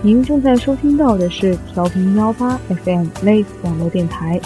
[0.00, 4.40] 您正在收听到的是调频幺八 FM Lace 网络电台。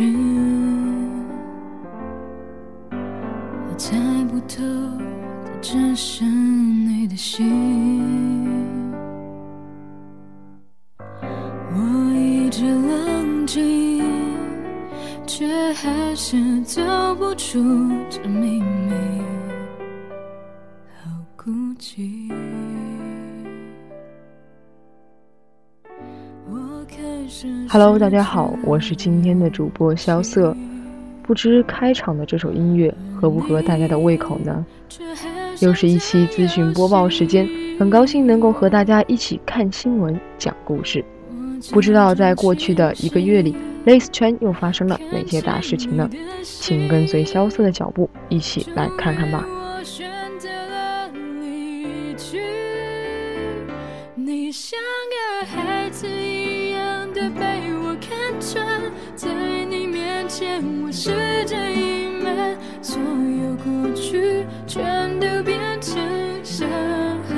[0.00, 0.06] 是，
[2.90, 3.98] 我猜
[4.30, 7.46] 不透的只是你的心。
[11.74, 11.78] 我
[12.16, 14.02] 一直冷静，
[15.26, 16.80] 却还是走
[17.16, 17.58] 不出
[18.08, 19.19] 这秘密，
[27.72, 30.56] Hello，大家好，我是今天的主播萧瑟。
[31.22, 34.66] 不知开场的这首音乐合不合大家的胃口呢？
[35.60, 41.04] 又是一期资讯播报时间，很高兴能够和大家一起看新闻、讲故事。
[41.70, 43.54] 不知道在过去的一个月里
[43.86, 46.10] ，Lace 圈又发生了哪些大事情呢？
[46.42, 49.46] 请跟随萧瑟的脚步，一起来看看吧。
[49.46, 51.08] 我选择了
[51.40, 52.40] 离去，
[54.16, 54.76] 你像
[55.40, 55.79] 个孩
[61.00, 65.96] 前我试着隐瞒，所有过去全都变成
[66.44, 66.68] 伤
[67.22, 67.34] 害。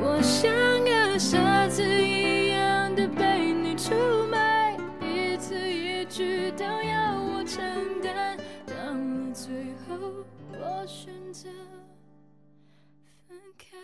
[0.00, 3.94] 我像个傻子一样的被你出
[4.28, 7.62] 卖，一字一句都要我承
[8.02, 8.36] 担。
[8.66, 9.96] 到了最后，
[10.50, 11.48] 我选择
[13.28, 13.76] 分开。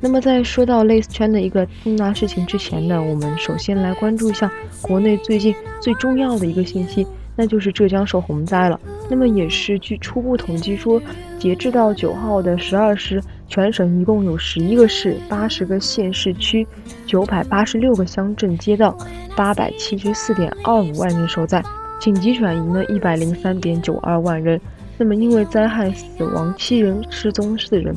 [0.00, 4.50] 那么在说到类似圈的一个重大事情之前呢，我们首先来关注一下
[4.80, 7.04] 国内最近最重要的一个信息，
[7.34, 8.80] 那就是浙江受洪灾了。
[9.10, 11.02] 那么也是据初步统计说，
[11.38, 16.64] 截至到九号的十二时，全省一共有十一个市、八十个县市区、
[17.04, 18.96] 九百八十六个乡镇街道、
[19.36, 21.60] 八百七十四点二五万人受灾，
[21.98, 24.60] 紧急转移呢一百零三点九二万人。
[24.96, 27.92] 那么因为灾害死亡七人，失踪四人。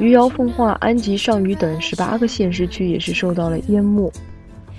[0.00, 4.12] 余姚、奉化、安吉、上虞等十八个县市区也是受到了淹没。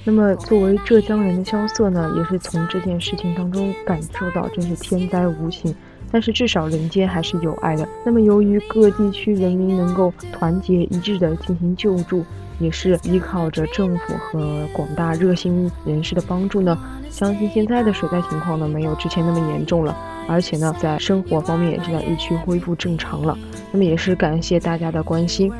[0.03, 5.73] 那么，作为浙江人的萧瑟呢，也是从这件事情当中感受到，真是天灾无情，
[6.15, 7.85] 但是至少人间还是有爱的。
[8.05, 12.23] 那么，由于各地区人民能够团结一致的进行救助，
[12.57, 16.77] 也是依靠着政府和广大热心人士的帮助呢，
[17.09, 19.93] 相信现在的水灾情况呢，没有之前那么严重了。
[20.25, 23.37] 而且呢，在生活方面也是在日趋恢复正常了。
[23.73, 25.51] 那么也是感谢大家的关心。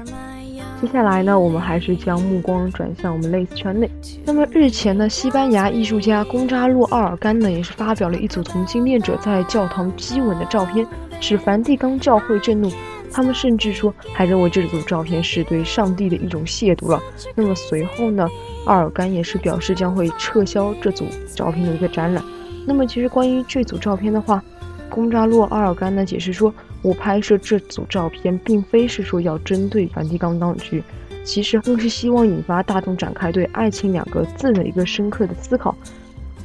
[0.85, 3.89] 接下来呢，我们还是将目光转向我们 Lace 圈内。
[4.23, 10.85] 那么日前呢，西班牙艺术家贡扎洛·奥尔甘呢，也是发表了一组同性恋者在教堂激吻的照片，
[11.19, 12.71] 使梵蒂冈教会震怒。
[13.11, 17.01] 他们甚至说，还认为这组照片是对上帝的一种亵渎了。
[17.33, 18.29] 那么随后呢，
[18.65, 22.23] 奥尔甘也是表示将会撤销这组照片的一个展览。
[22.67, 24.43] 那么其实关于这组照片的话，
[24.87, 26.53] 贡扎洛·阿尔甘呢解释说，
[26.85, 30.83] 我拍摄这组照片，并非是说要针对梵蒂冈当局，
[31.23, 35.75] 其实更是希望引发大众展开对“爱情”两个字的一个深刻的思考。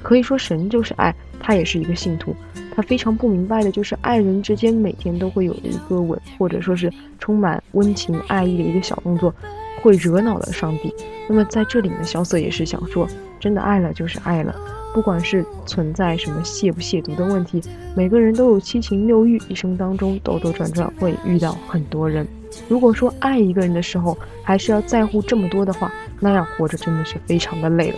[0.03, 2.35] 可以说，神就是爱，他也是一个信徒。
[2.75, 9.35] 他非常不明白的就是，爱人之间每天都会有一个吻，或者说是充满温情爱意的一个小动作，
[9.83, 10.91] 会惹恼了上帝。
[11.29, 13.07] 那么在这里呢，萧瑟也是想说，
[13.39, 14.57] 真的爱了就是爱了。
[14.93, 17.63] 不管是存在什么亵不亵渎的问题，
[17.95, 22.27] 每个人都有七情六欲，一生当中兜兜转转会遇到很多人。
[22.69, 27.97] 如果说爱一个人的时候还是要在乎这么多的话，那样活着真的是非常的累了。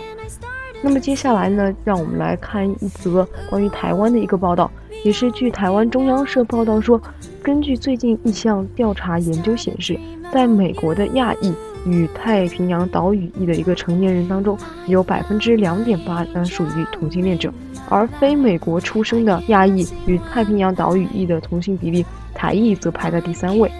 [0.83, 4.69] 那么接下来呢，让我们来看一则关于台湾的一个报道，
[5.03, 7.01] 也是据台湾中央社报道说，
[7.41, 9.97] 根据最近一项调查研究显示，
[10.31, 11.51] 在美国的亚裔。
[11.85, 14.57] 与太平洋岛屿裔的一个成年人当中，
[14.87, 17.53] 有百分之两点八呢属于同性恋者，
[17.89, 23.71] 而非美国出生的亚裔与太平洋岛屿裔的同性比例，台裔则排在第三位。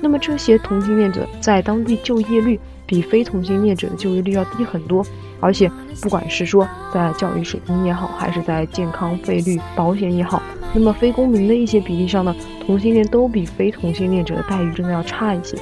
[0.00, 5.04] 那么这些同性恋者在当地就业率比非同性恋者的就业率要低很多，
[5.40, 5.70] 而且
[6.02, 10.42] 不管是说在教育水平也好，还是在健康费率、保险也好，
[10.74, 12.34] 那么非公民的一些比例上呢，
[12.66, 15.56] 同性恋都比非同性恋者的待遇真的要差一些。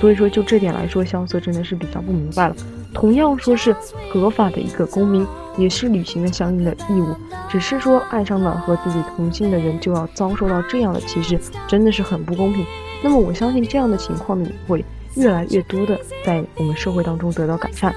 [0.00, 2.56] 所以说就这点来说，萧瑟真的是比较不明白了。
[2.94, 3.76] 同样说是
[4.10, 5.26] 合法的一个公民，
[5.58, 7.14] 也是履行了相应的义务，
[7.50, 11.38] 只是说爱上了和自己同性的人就要遭受到这样的歧视，
[11.68, 12.64] 真的是很不公平。
[13.02, 14.84] 那么我相信这样的情况呢，也会
[15.16, 17.94] 越来越多的在我们社会当中得到改善。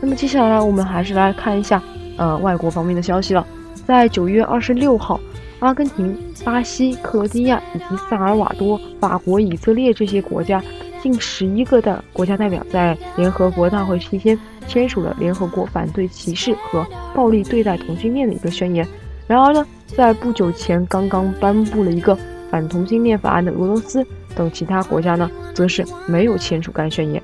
[0.00, 1.82] 那么接下来我们还是来看一下
[2.16, 3.44] 呃外国方面的消息了，
[3.84, 5.20] 在九月二十六号。
[5.60, 10.62] 阿根廷、巴西、克罗地亚以及萨尔瓦多、法国、以色列这些国家，
[11.02, 18.86] 近十一个的国家代表在联合国大会期间签署了联合国反对歧视和暴力对待同性恋的一个宣言。
[19.26, 22.16] 然而呢，在不久前刚刚颁布了一个
[22.50, 27.22] 反同性恋法案的俄罗斯等其他国家呢，则是没有签署该宣言。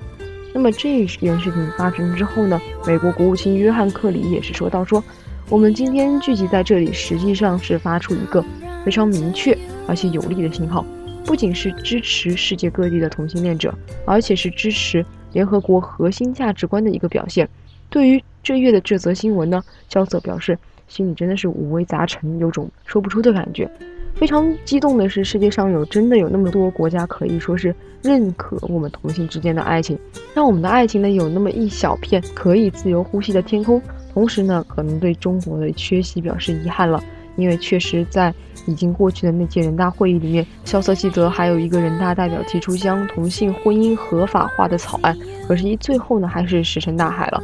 [0.53, 5.03] 那么这件事情发生之后呢，美国国务卿约翰克里也是说到说。
[5.51, 8.43] 我们今天聚集在这里，实际上是发出一个
[8.83, 9.57] 非常明确
[9.87, 10.83] 而且有力的信号，
[11.25, 13.75] 不仅是支持世界各地的同性恋者，
[14.05, 17.49] 而且是支持联合国核心价值观的一个表现。
[17.89, 23.69] 对于这月的这则新闻呢，萧瑟表示心里真的是五味杂陈，有种说不出的感觉。
[24.15, 29.99] 非常激动的是，世界上有真的有那么多国家可以说是认可我们同性之间的爱情，
[30.35, 33.83] 让我们的爱情呢有那么一小片可以自由呼吸的天空。
[34.13, 37.03] 同时呢，可能对中国的缺席表示遗憾了，
[37.37, 38.33] 因为确实在
[38.67, 45.17] 已经过去的那届人大会议里面，萧瑟记得还有一个人大代表提出将同性婚姻合法化的草案，
[45.47, 47.43] 可是，一最后呢，还是石沉大海了。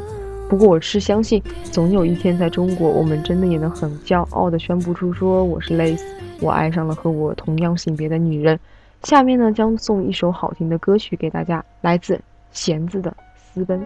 [0.48, 6.02] 不过，我是相信，总有一天在中国，我们真的也能很骄傲地宣布出说我是 Lace，
[6.40, 8.58] 我爱上了和我同样性别的女人。
[9.04, 12.20] 下面呢，将送一首好听的歌曲给大家，来自
[12.50, 13.78] 弦子的《私奔》。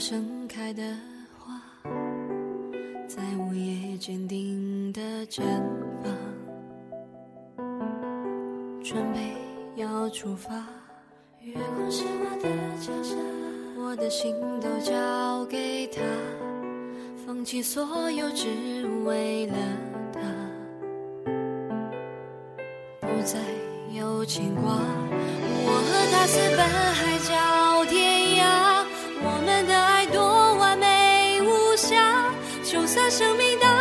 [0.00, 0.82] 盛开的
[1.38, 1.60] 花，
[3.06, 5.42] 在午夜坚定的绽
[6.02, 6.10] 放，
[8.82, 9.20] 准备
[9.76, 10.64] 要出发。
[11.42, 12.48] 月光是我的
[12.80, 13.18] 家乡，
[13.76, 16.00] 我的心都交给他，
[17.26, 18.48] 放弃所有只
[19.04, 19.54] 为了
[20.14, 20.20] 他，
[23.02, 23.38] 不再
[23.92, 24.62] 有牵挂。
[25.62, 26.58] 我和他私奔
[26.94, 27.59] 海角
[33.10, 33.79] 生命的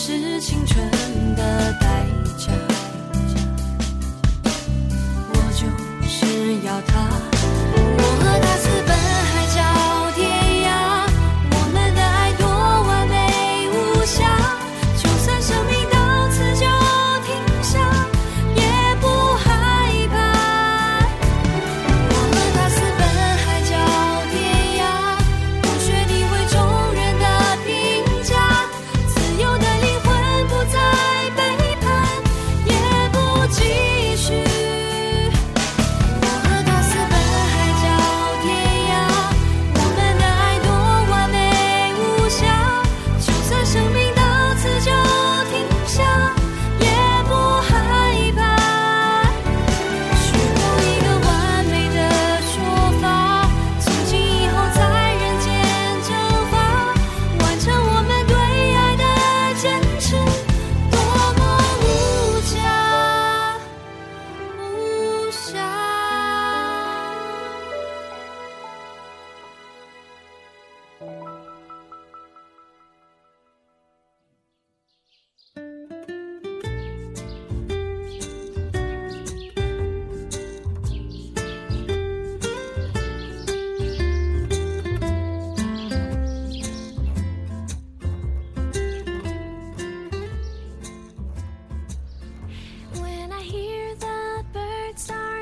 [0.00, 1.87] 是青春的。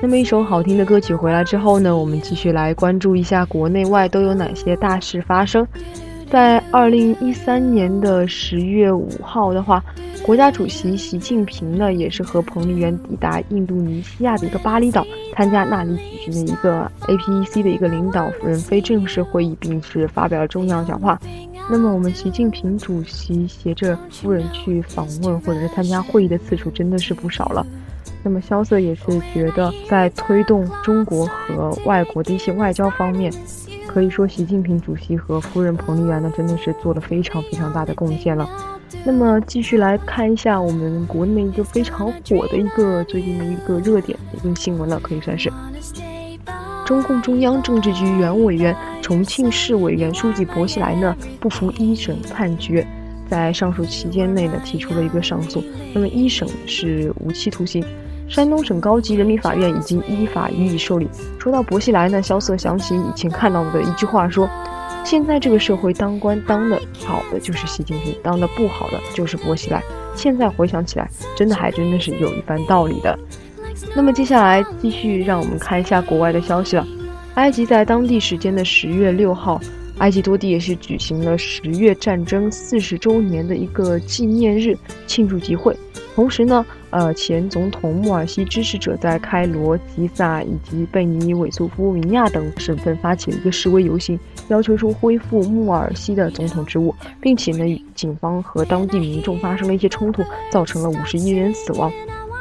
[0.06, 5.66] 那么一首好听的歌曲回来之后呢，我们继续来关注一下国内外都有哪些大事发生。
[6.30, 9.84] 在二零一三年的十月五号的话，
[10.22, 21.18] 国家主席习近平呢也是和彭丽媛抵达印度尼西亚的一个巴厘岛，参加那里举行的一个 APEC 的一个领导人非正式会议，并是发表了重要讲话。
[21.68, 27.66] 那么我们习近平主席携着夫人去访问或者是参加会议的次数真的是不少了。
[28.26, 33.32] 那么萧瑟也是觉得在推动中国和外国的一些外交方面。
[33.86, 38.50] 可以说，习近平主席和夫人彭丽媛呢，真的是做了非常非常大的贡献了。
[39.04, 45.48] 那么，继续来看一下我们国内一个非常火的一个最近的一个热点一个新闻了，可以算是
[46.84, 52.84] 中共中央政治局原委员、重庆市委原书记薄熙来呢，不服一审判决，
[53.30, 55.62] 在上诉期间内呢，提出了一个上诉。
[55.94, 57.84] 那么一审是无期徒刑。
[58.28, 61.08] 山东省高级人民法院已经依法予以受理。
[61.38, 64.48] 说到薄熙来呢，萧瑟想起以前看到的一句话，说
[65.04, 69.82] ：“现在这个社会当官当的好的就是习近平，当的不好的就是薄熙来。”
[70.16, 73.18] 现在回想起来，真的还真的是有一番道理的。
[73.94, 76.86] 那么接下来继续让我们看一下国外的消息了。
[77.34, 79.60] 埃及在当地时间的十月六号，
[79.98, 84.76] 埃及多地也是举行了十月战争四十周年的一个纪念日
[85.06, 85.74] 庆祝集会。
[86.14, 101.92] 同时呢，呃，前总统穆尔西支持者在开罗、吉萨以及贝尼韦索夫尼亚等省份发起了一个示威游行，要求说恢复穆尔西的总统职务，并且呢，与警方和当地民众发生了一些冲突，造成了五十一人死亡。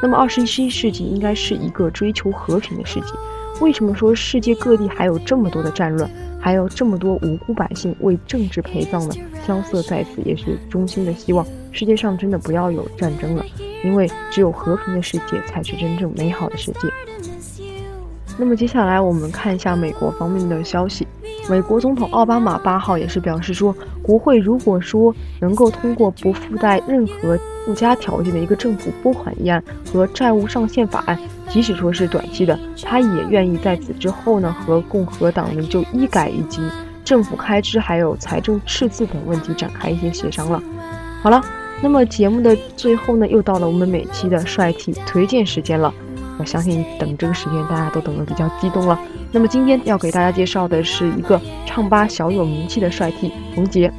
[0.02, 3.12] 那么，二十一世纪应该是一个追求和平的世纪。
[3.60, 6.10] 为什么说世界各地还有这么多的战乱？
[6.46, 9.14] 还有这么多无辜百姓为政治陪葬呢？
[9.44, 13.44] 萧瑟在此也是衷心的希望，世界上真的不要有战争了，
[13.82, 16.88] 因为只有和平的世界才是真正美好的世界。
[18.38, 21.04] 那么接下来我们看一下美国方面的消息。
[21.50, 27.36] 美国总统奥巴马八号也是表示说，国会如果说能够通过不附带任何
[27.66, 31.18] 附加条件的一个政府拨款议案和债务上限法案，
[31.50, 36.62] 即使说是短期的，他也愿意在此之后呢和共和党人就医改以及
[37.04, 40.62] 政府开支还有财政赤字等问题展开一些协商了。
[41.22, 41.42] 好了，
[41.82, 45.92] 那么节目的最后呢，又到了我们每期的帅 T 推荐时间了。
[46.38, 49.00] 我相信等这个时间大家都等得比较激动了。
[49.32, 53.90] 那么今天要给大家介绍的是一个唱吧小有名气的帅 T 冯杰。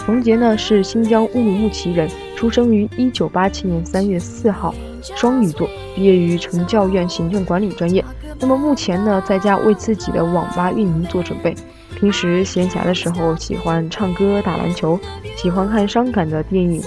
[0.00, 2.10] 冯杰呢是新疆乌鲁木齐人，
[2.42, 4.74] 出生于一九八七年三月四号，
[5.14, 8.04] 双鱼座，毕业于成教院行政管理专业。
[8.40, 11.54] 那么目前呢在家为自己的网吧运营做准备。
[11.94, 14.98] 平时闲暇的时候喜欢唱歌、打篮球，
[15.36, 16.82] 喜欢看伤感的电影，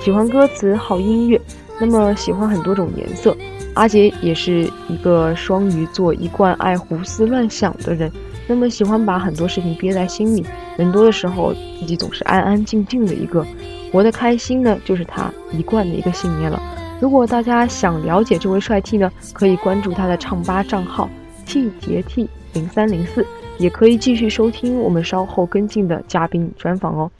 [0.00, 1.40] 喜欢歌词、好音乐。
[1.78, 3.36] 那么喜欢很多种颜色。
[3.74, 8.10] 阿杰也是一个双鱼座，一贯爱胡思乱想的人。
[8.48, 10.44] 那么喜欢把很多事情憋在心里，
[10.76, 13.46] 人多的时候自己总是安安静静的一个，
[13.92, 16.60] 活得开心呢，就是他一贯的一个信念了。
[16.98, 21.08] 如果大家想了解这位帅 T 呢，可以关注他的唱吧账号
[21.44, 23.24] T 杰 T 零三零四，
[23.58, 27.10] 也可以继续收听我们稍后跟进的嘉宾专访哦。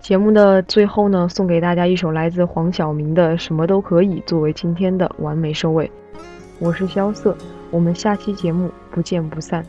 [0.00, 5.92] 节目的最后呢，送给大家一首来自黄晓明的《什么都可以》，作为今天的完美收尾。
[6.60, 7.34] 我是萧瑟，
[7.70, 9.64] 我们下期节目不见不散。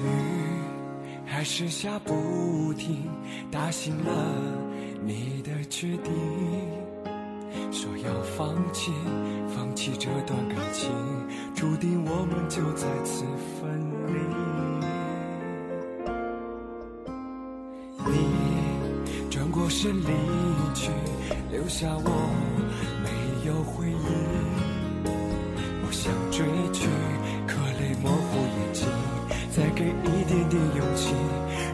[0.00, 0.02] 雨
[1.24, 3.08] 还是下不停，
[3.52, 4.12] 打醒了
[5.04, 6.12] 你的决定，
[7.70, 8.90] 说要放弃，
[9.46, 10.90] 放弃这段感情，
[11.54, 13.24] 注定我们就在此
[13.60, 14.18] 分离。
[18.10, 20.10] 你转过身离，
[21.82, 22.10] 下我
[23.02, 23.10] 没
[23.44, 24.06] 有回忆。
[25.84, 26.86] 我想追去，
[27.44, 28.86] 可泪模糊眼睛。
[29.50, 31.12] 再给一点点勇气，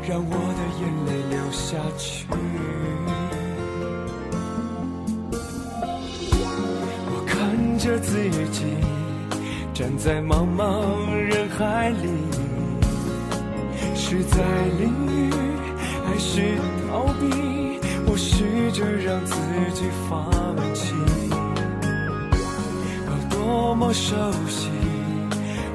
[0.08, 2.26] 让我的眼泪流下去。
[7.10, 8.64] 我看着自己，
[9.74, 12.08] 站在茫茫人海里，
[13.94, 14.42] 是在
[14.78, 15.30] 淋雨，
[16.06, 16.56] 还是
[16.88, 17.67] 逃避？
[18.18, 19.32] 试着让自
[19.72, 20.28] 己放
[20.74, 20.92] 弃，
[23.06, 24.16] 有多么熟
[24.48, 24.68] 悉，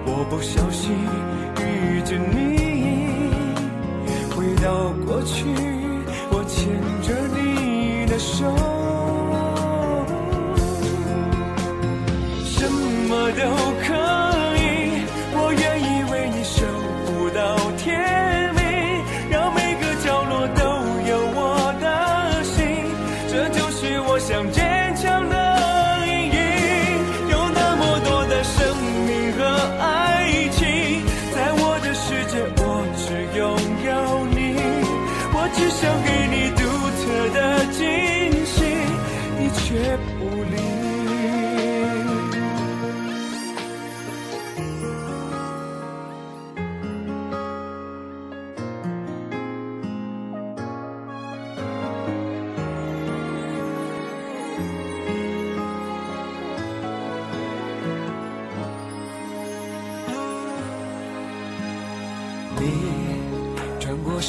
[0.06, 0.92] 我不小心
[1.62, 2.34] 遇见你。
[4.36, 5.46] 回到过去，
[6.32, 6.68] 我牵
[7.02, 8.44] 着你的手，
[12.44, 12.70] 什
[13.08, 13.63] 么都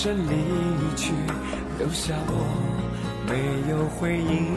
[0.04, 0.34] 身离
[0.96, 1.14] 去，
[1.78, 2.32] 留下我
[3.26, 3.32] 没
[3.70, 4.52] 有回应。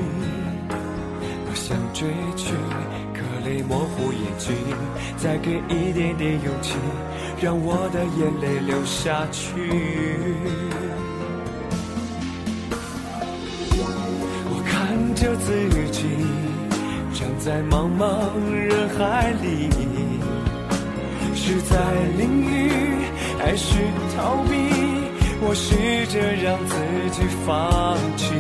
[0.70, 2.52] 我想追去，
[3.14, 4.54] 可泪模糊眼睛，
[5.16, 6.76] 再给一点点勇气，
[7.40, 9.48] 让我的眼泪流下去。
[14.50, 15.48] 我看着自
[15.94, 16.04] 己，
[17.18, 19.70] 站在茫茫人海里，
[21.34, 21.80] 是在
[22.18, 22.70] 淋雨
[23.40, 23.78] 还是
[24.14, 24.87] 逃避？
[25.40, 26.76] 我试着让自
[27.12, 28.34] 己放弃，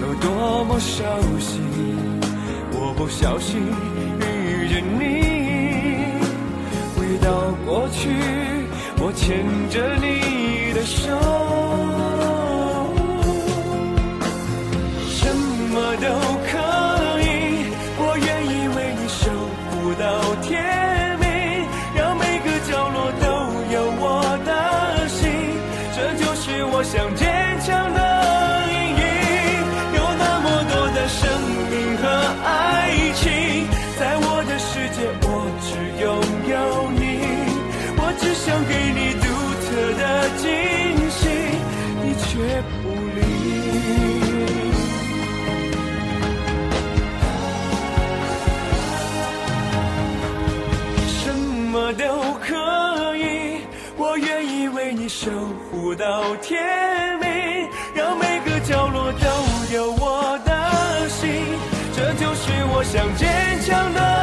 [0.00, 1.04] 有多么熟
[1.38, 1.60] 悉，
[2.72, 3.60] 我不小心
[4.20, 5.02] 遇见你，
[6.96, 8.08] 回到过去，
[8.98, 11.06] 我牵着你的手。
[15.10, 15.28] 什
[15.70, 16.06] 么都
[55.20, 55.32] 守
[55.68, 61.28] 护到天明，让每个角落都有我的心，
[61.92, 64.17] 这就是我想坚强的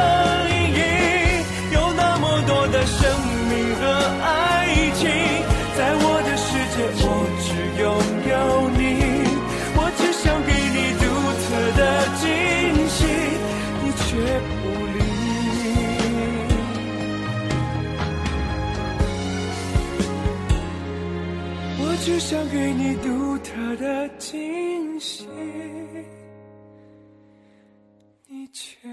[22.16, 25.28] 只想给你独特的惊喜，
[28.26, 28.88] 你却。